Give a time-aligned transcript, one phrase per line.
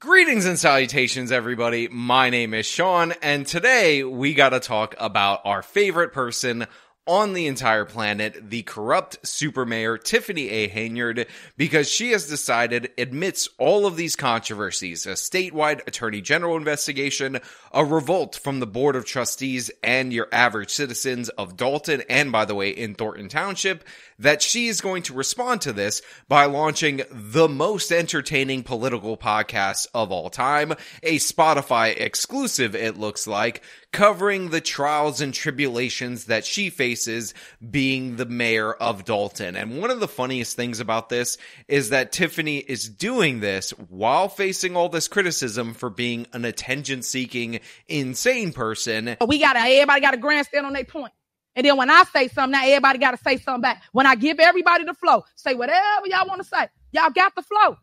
[0.00, 1.86] Greetings and salutations, everybody.
[1.86, 6.66] My name is Sean, and today we gotta talk about our favorite person
[7.06, 10.68] on the entire planet, the corrupt super mayor Tiffany A.
[10.68, 11.26] Henyard,
[11.56, 17.38] because she has decided, amidst all of these controversies, a statewide attorney general investigation,
[17.72, 22.44] a revolt from the board of trustees and your average citizens of Dolton, and by
[22.44, 23.84] the way, in Thornton Township,
[24.18, 29.86] that she is going to respond to this by launching the most entertaining political podcast
[29.94, 30.72] of all time,
[31.02, 33.62] a Spotify exclusive, it looks like,
[33.92, 37.34] covering the trials and tribulations that she faces
[37.70, 39.56] being the mayor of Dolton.
[39.56, 44.28] And one of the funniest things about this is that Tiffany is doing this while
[44.28, 49.16] facing all this criticism for being an attention seeking, insane person.
[49.26, 51.12] We got to, everybody got a grandstand on their point.
[51.56, 53.82] And then when I say something, now everybody got to say something back.
[53.92, 56.68] When I give everybody the flow, say whatever y'all want to say.
[56.92, 57.76] Y'all got the flow.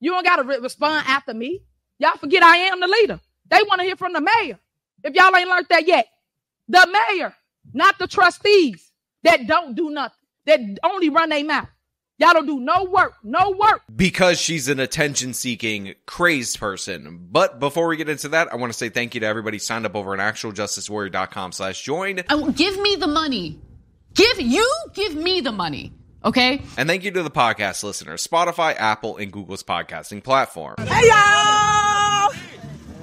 [0.00, 1.62] You don't got to re- respond after me.
[1.98, 3.20] Y'all forget I am the leader.
[3.48, 4.58] They want to hear from the mayor.
[5.04, 6.06] If y'all ain't learned that yet,
[6.68, 7.34] the mayor,
[7.72, 8.90] not the trustees
[9.24, 11.68] that don't do nothing, that only run their mouth.
[12.18, 13.82] Y'all don't do no work, no work.
[13.96, 17.26] because she's an attention seeking, crazed person.
[17.30, 19.86] But before we get into that, I want to say thank you to everybody signed
[19.86, 22.20] up over on actualjusticewarrior.com slash join.
[22.20, 23.60] I oh, will- give me the money.
[24.14, 25.94] Give you give me the money.
[26.24, 26.62] Okay?
[26.76, 30.76] And thank you to the podcast listeners, Spotify, Apple, and Google's podcasting platform.
[30.78, 31.81] Hey y'all!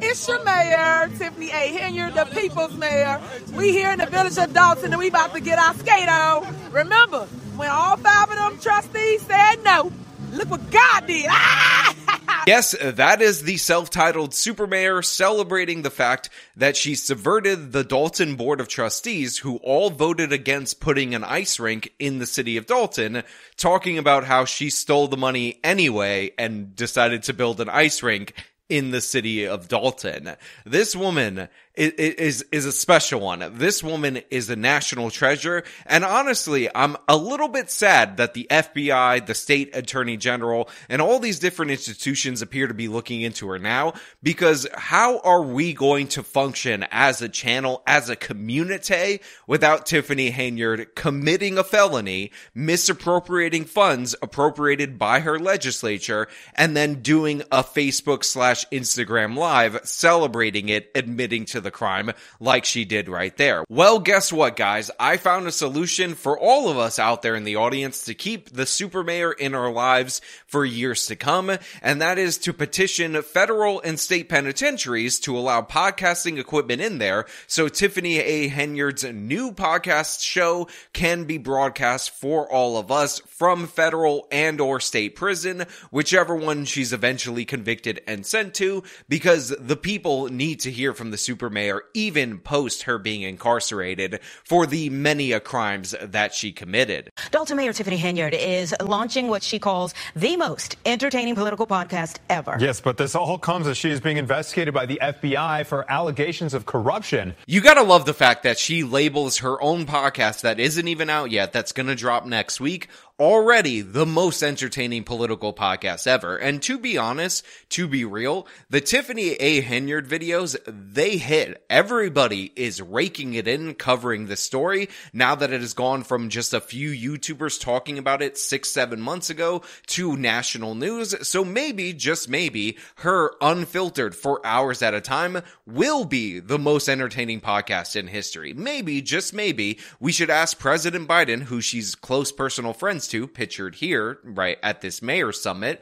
[0.01, 1.77] It's your mayor, Tiffany A.
[1.77, 3.21] Henyard, the people's mayor.
[3.53, 6.47] We here in the village of Dolton and we about to get our skate on.
[6.71, 7.25] Remember,
[7.57, 9.91] when all five of them trustees said no,
[10.31, 11.27] look what God did.
[11.29, 11.95] Ah!
[12.47, 18.37] Yes, that is the self-titled super mayor celebrating the fact that she subverted the Dolton
[18.37, 22.65] Board of Trustees who all voted against putting an ice rink in the city of
[22.65, 23.21] Dolton,
[23.55, 28.33] talking about how she stole the money anyway and decided to build an ice rink
[28.69, 30.35] in the city of Dolton.
[30.65, 31.49] This woman
[31.79, 33.53] is is a special one.
[33.57, 38.47] This woman is a national treasure, and honestly, I'm a little bit sad that the
[38.49, 43.47] FBI, the state attorney general, and all these different institutions appear to be looking into
[43.47, 49.21] her now because how are we going to function as a channel, as a community
[49.47, 57.41] without Tiffany Henyard committing a felony, misappropriating funds appropriated by her legislature, and then doing
[57.51, 63.35] a Facebook slash Instagram live celebrating it, admitting to the crime like she did right
[63.37, 63.63] there.
[63.69, 64.91] Well, guess what, guys?
[64.99, 68.49] I found a solution for all of us out there in the audience to keep
[68.49, 73.21] the super mayor in our lives for years to come, and that is to petition
[73.21, 78.49] federal and state penitentiaries to allow podcasting equipment in there so Tiffany A.
[78.49, 84.79] Henyard's new podcast show can be broadcast for all of us from federal and or
[84.79, 90.71] state prison, whichever one she's eventually convicted and sent to, because the people need to
[90.71, 95.95] hear from the super mayor even post her being incarcerated for the many a crimes
[96.01, 97.09] that she committed.
[97.31, 102.57] Dolton Mayor Tiffany Henyard is launching what she calls the most entertaining political podcast ever.
[102.59, 106.53] Yes, but this all comes as she is being investigated by the FBI for allegations
[106.53, 107.35] of corruption.
[107.47, 111.31] You gotta love the fact that she labels her own podcast that isn't even out
[111.31, 112.87] yet, that's gonna drop next week,
[113.19, 116.37] already the most entertaining political podcast ever.
[116.37, 119.61] And to be honest, to be real, the Tiffany A.
[119.61, 121.65] Henyard videos, they hit.
[121.69, 126.53] Everybody is raking it in, covering the story, now that it has gone from just
[126.53, 131.27] a few YouTubers talking about it six, seven months ago to national news.
[131.27, 136.87] So maybe, just maybe, her unfiltered for hours at a time will be the most
[136.87, 138.53] entertaining podcast in history.
[138.53, 143.75] Maybe, just maybe, we should ask President Biden, who she's close personal friends to, pictured
[143.75, 145.81] here, right at this mayor summit,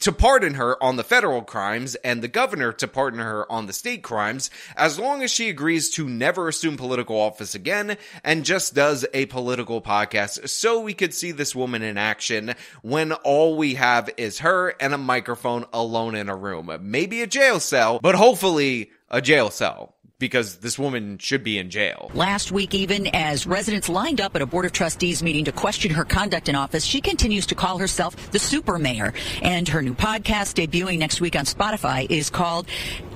[0.00, 3.72] to pardon her on the federal crimes and the governor to pardon her on the
[3.72, 8.74] state crimes as long as she agrees to never assume political office again and just
[8.74, 13.74] does a political podcast so we could see this woman in action when all we
[13.74, 16.70] have is her and a microphone alone in a room.
[16.82, 21.70] Maybe a jail cell, but hopefully a jail cell because this woman should be in
[21.70, 22.10] jail.
[22.14, 25.90] Last week, even as residents lined up at a Board of Trustees meeting to question
[25.92, 29.12] her conduct in office, she continues to call herself the super mayor.
[29.42, 32.66] And her new podcast, debuting next week on Spotify, is called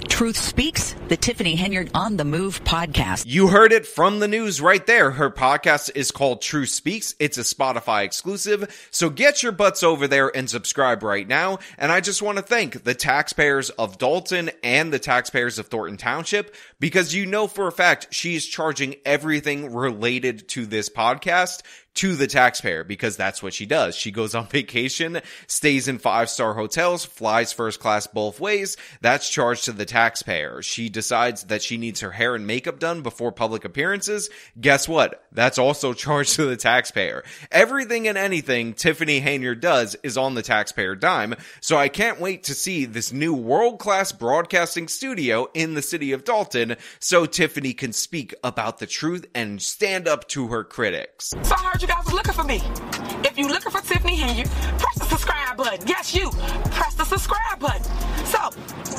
[0.09, 3.25] Truth Speaks, the Tiffany Henyard on the Move podcast.
[3.27, 5.13] You heard it from the news right there.
[5.13, 7.15] Her podcast is called True Speaks.
[7.19, 8.89] It's a Spotify exclusive.
[8.91, 11.61] So get your butts over there and subscribe right now.
[11.79, 15.97] And I just want to thank the taxpayers of Dolton and the taxpayers of Thornton
[15.97, 21.63] Township because you know for a fact she's charging everything related to this podcast
[21.93, 23.97] to the taxpayer because that's what she does.
[23.97, 28.77] She goes on vacation, stays in five star hotels, flies first class both ways.
[29.01, 30.63] That's charged to the taxpayer.
[30.63, 34.31] She decides that she needs her hair and makeup done before public appearances.
[34.61, 35.25] Guess what?
[35.33, 37.25] That's also charged to the taxpayer.
[37.51, 41.35] Everything and anything Tiffany Henyard does is on the taxpayer dime.
[41.61, 46.13] So I can't wait to see this new world class broadcasting studio in the city
[46.13, 51.33] of Dolton so Tiffany can speak about the truth and stand up to her critics.
[51.43, 52.63] So I heard you guys was looking for me.
[53.25, 55.87] If you're looking for Tiffany Henyard, press the subscribe button.
[55.87, 56.31] Yes, you.
[56.71, 57.83] Press the subscribe button.
[58.25, 58.39] So,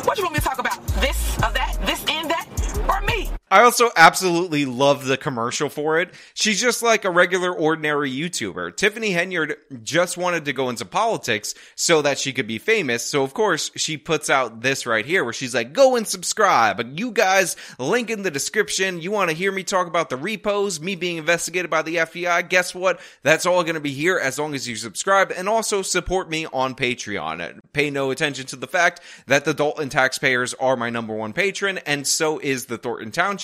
[0.05, 0.85] what you want me to talk about?
[0.99, 1.77] This or that?
[1.85, 2.47] This and that?
[2.89, 3.31] Or me?
[3.51, 6.13] I also absolutely love the commercial for it.
[6.33, 8.77] She's just like a regular, ordinary YouTuber.
[8.77, 13.05] Tiffany Henyard just wanted to go into politics so that she could be famous.
[13.05, 16.97] So, of course, she puts out this right here where she's like, go and subscribe.
[16.97, 19.01] You guys, link in the description.
[19.01, 22.47] You want to hear me talk about the repos, me being investigated by the FBI?
[22.47, 23.01] Guess what?
[23.21, 26.47] That's all going to be here as long as you subscribe and also support me
[26.53, 27.59] on Patreon.
[27.73, 31.79] Pay no attention to the fact that the Dolton taxpayers are my number one patron
[31.79, 33.40] and so is the Thornton Township.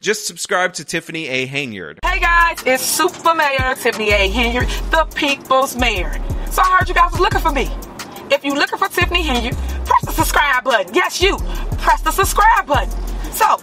[0.00, 1.46] Just subscribe to Tiffany A.
[1.46, 1.98] Henyard.
[2.04, 4.30] Hey guys, it's Super Mayor Tiffany A.
[4.30, 6.12] Henyard, the people's mayor.
[6.52, 7.68] So I heard you guys were looking for me.
[8.30, 10.94] If you're looking for Tiffany Henyard, press the subscribe button.
[10.94, 11.36] Yes, you.
[11.78, 12.90] Press the subscribe button.
[13.32, 13.56] So,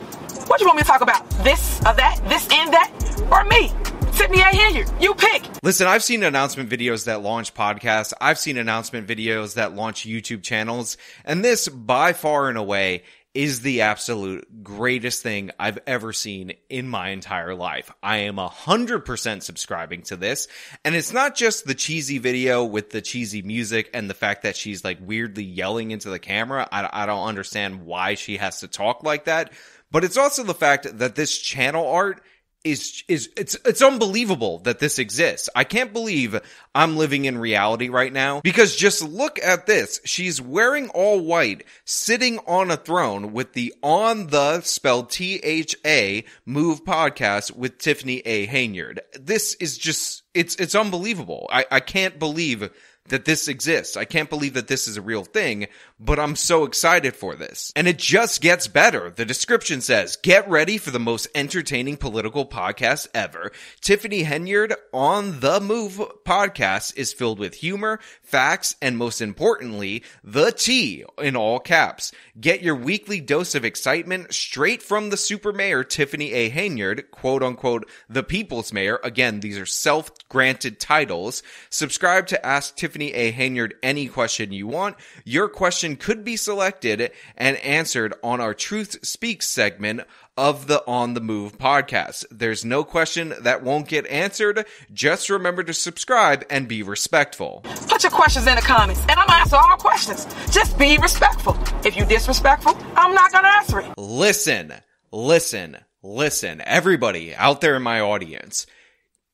[0.47, 1.29] what you want me to talk about?
[1.43, 2.19] This or that?
[2.27, 2.91] This and that?
[3.31, 3.71] Or me?
[4.17, 4.45] Tiffany A.
[4.45, 5.01] Henyard.
[5.01, 5.43] You pick.
[5.61, 8.13] Listen, I've seen announcement videos that launch podcasts.
[8.19, 10.97] I've seen announcement videos that launch YouTube channels.
[11.23, 13.03] And this, by far and away,
[13.37, 17.91] is the absolute greatest thing I've ever seen in my entire life.
[18.01, 20.47] I am a hundred percent subscribing to this.
[20.83, 24.55] And it's not just the cheesy video with the cheesy music and the fact that
[24.55, 26.67] she's like weirdly yelling into the camera.
[26.71, 29.53] I, I don't understand why she has to talk like that.
[29.91, 32.23] But it's also the fact that this channel art
[32.71, 35.49] is is it's it's unbelievable that this exists.
[35.55, 36.39] I can't believe
[36.75, 39.99] I'm living in reality right now because just look at this.
[40.05, 45.75] She's wearing all white, sitting on a throne with the on the spelled T H
[45.85, 48.47] A move podcast with Tiffany A.
[48.47, 48.99] Henyard.
[49.19, 51.47] This is just it's it's unbelievable.
[51.51, 52.69] I, I can't believe
[53.09, 53.95] that this exists.
[53.95, 55.67] I can't believe that this is a real thing,
[55.99, 57.71] but I'm so excited for this.
[57.75, 59.09] And it just gets better.
[59.09, 63.51] The description says, get ready for the most entertaining political podcast ever.
[63.81, 70.51] Tiffany Henyard on the Move podcast is filled with humor, facts, and most importantly, the
[70.51, 72.11] T in all caps.
[72.39, 76.51] Get your weekly dose of excitement straight from the super mayor, Tiffany A.
[76.51, 78.99] Henyard, quote unquote, the people's mayor.
[79.03, 81.41] Again, these are self-granted titles.
[81.69, 83.31] Subscribe to Ask Tiffany A.
[83.31, 84.95] Henyard any question you want.
[85.25, 90.01] Your question could be selected and answered on our Truth Speaks segment
[90.35, 92.25] of the On the Move podcast.
[92.29, 94.65] There's no question that won't get answered.
[94.93, 97.63] Just remember to subscribe and be respectful.
[97.87, 100.27] Put your questions in the comments, and I'm gonna answer all questions.
[100.51, 101.57] Just be respectful.
[101.83, 103.97] If you disrespectful, I'm not gonna answer it.
[103.97, 104.73] Listen,
[105.11, 108.67] listen, listen, everybody out there in my audience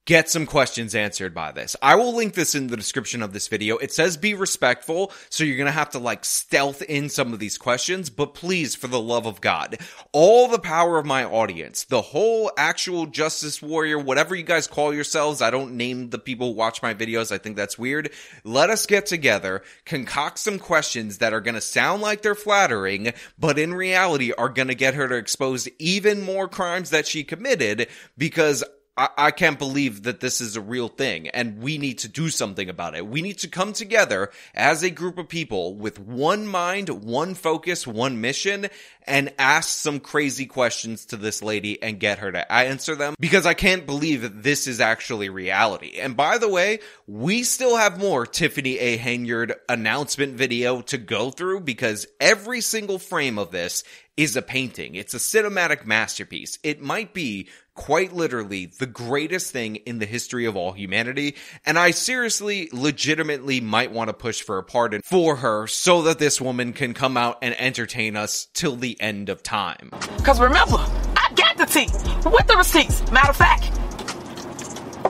[0.06, 1.76] get some questions answered by this.
[1.82, 3.78] I will link this in the description of this video.
[3.78, 7.58] It says be respectful, so you're gonna have to like stealth in some of these
[7.58, 9.78] questions, but please, for the love of God,
[10.12, 14.94] all the power of my audience, the whole actual justice warrior, whatever you guys call
[14.94, 18.12] yourselves, I don't name the people who watch my videos, I think that's weird.
[18.44, 23.58] Let us get together, concoct some questions that are gonna sound like they're flattering, but
[23.58, 27.88] in reality are gonna get her to expose even more crimes that she committed
[28.18, 28.64] because
[28.96, 32.70] I, can't believe that this is a real thing and we need to do something
[32.70, 33.08] about it.
[33.08, 37.88] We need to come together as a group of people with one mind, one focus,
[37.88, 38.68] one mission
[39.08, 43.46] and ask some crazy questions to this lady and get her to answer them because
[43.46, 46.00] I can't believe that this is actually reality.
[46.00, 48.98] And by the way, we still have more Tiffany A.
[48.98, 53.84] Henyard announcement video to go through because every single frame of this
[54.16, 54.96] is a painting.
[54.96, 56.60] It's a cinematic masterpiece.
[56.64, 61.36] It might be quite literally the greatest thing in the history of all humanity.
[61.66, 66.20] And I seriously, legitimately might want to push for a pardon for her so that
[66.20, 69.90] this woman can come out and entertain us till the end of time.
[70.18, 71.88] Because remember, I got the tea
[72.30, 73.12] with the receipts.
[73.12, 73.72] Matter of fact,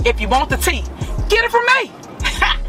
[0.05, 0.83] if you want the tea,
[1.29, 1.91] get it from me.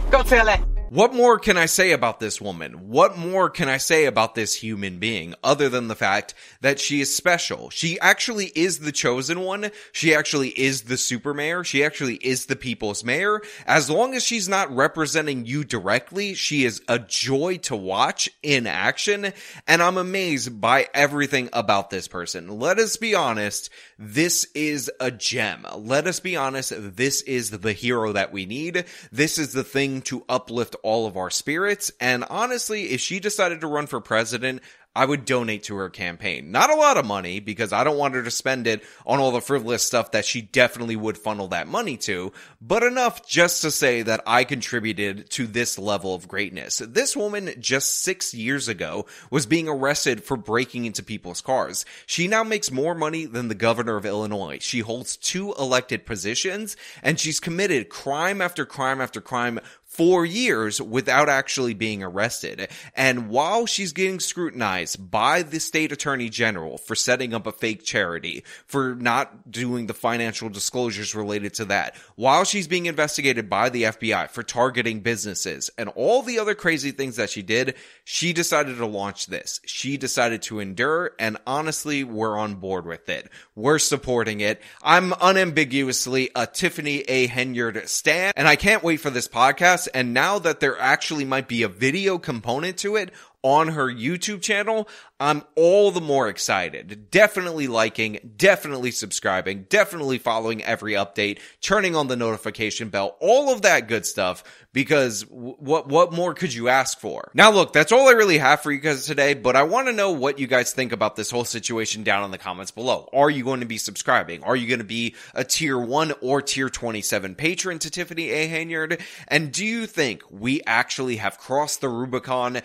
[0.10, 0.73] Go tell that.
[0.94, 2.88] What more can I say about this woman?
[2.88, 7.00] What more can I say about this human being other than the fact that she
[7.00, 7.68] is special?
[7.70, 9.72] She actually is the chosen one.
[9.90, 11.64] She actually is the super mayor.
[11.64, 13.42] She actually is the people's mayor.
[13.66, 18.68] As long as she's not representing you directly, she is a joy to watch in
[18.68, 19.32] action.
[19.66, 22.60] And I'm amazed by everything about this person.
[22.60, 23.68] Let us be honest.
[23.98, 25.66] This is a gem.
[25.76, 26.72] Let us be honest.
[26.76, 28.84] This is the hero that we need.
[29.10, 31.90] This is the thing to uplift all of our spirits.
[32.00, 34.60] And honestly, if she decided to run for president,
[34.96, 36.52] I would donate to her campaign.
[36.52, 39.32] Not a lot of money because I don't want her to spend it on all
[39.32, 43.72] the frivolous stuff that she definitely would funnel that money to, but enough just to
[43.72, 46.78] say that I contributed to this level of greatness.
[46.78, 51.84] This woman just six years ago was being arrested for breaking into people's cars.
[52.06, 54.58] She now makes more money than the governor of Illinois.
[54.60, 59.58] She holds two elected positions and she's committed crime after crime after crime
[59.94, 62.68] for years without actually being arrested.
[62.96, 67.84] And while she's getting scrutinized by the state attorney general for setting up a fake
[67.84, 73.68] charity, for not doing the financial disclosures related to that, while she's being investigated by
[73.68, 78.32] the FBI for targeting businesses and all the other crazy things that she did, she
[78.32, 79.60] decided to launch this.
[79.64, 83.30] She decided to endure and honestly, we're on board with it.
[83.54, 84.60] We're supporting it.
[84.82, 87.28] I'm unambiguously a Tiffany A.
[87.28, 91.48] Henyard stan and I can't wait for this podcast and now that there actually might
[91.48, 93.12] be a video component to it
[93.44, 94.88] on her YouTube channel,
[95.20, 97.10] I'm all the more excited.
[97.10, 103.62] Definitely liking, definitely subscribing, definitely following every update, turning on the notification bell, all of
[103.62, 104.42] that good stuff
[104.74, 107.30] because what what more could you ask for?
[107.32, 109.92] Now look, that's all I really have for you guys today, but I want to
[109.92, 113.08] know what you guys think about this whole situation down in the comments below.
[113.12, 114.42] Are you going to be subscribing?
[114.42, 118.48] Are you going to be a tier 1 or tier 27 patron to Tiffany A.
[118.48, 119.00] Henyard?
[119.28, 122.60] And do you think we actually have crossed the Rubicon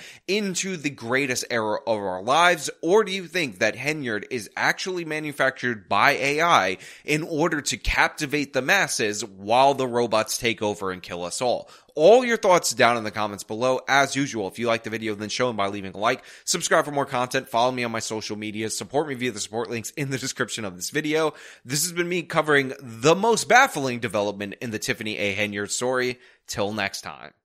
[0.77, 2.69] the greatest era of our lives?
[2.81, 8.53] Or do you think that Henyard is actually manufactured by AI in order to captivate
[8.53, 11.69] the masses while the robots take over and kill us all?
[11.99, 13.81] all your thoughts down in the comments below.
[13.85, 16.85] As usual, if you like the video, then show them by leaving a like, subscribe
[16.85, 19.89] for more content, follow me on my social media, support me via the support links
[19.91, 21.33] in the description of this video.
[21.65, 25.35] This has been me covering the most baffling development in the Tiffany A.
[25.35, 26.19] Henyard story.
[26.47, 27.38] Till next time.